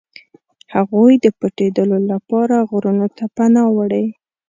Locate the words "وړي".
3.75-4.05